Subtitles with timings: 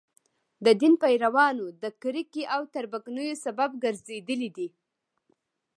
[0.65, 4.67] د دین پیروانو د کرکې او تربګنیو سبب ګرځېدلي دي.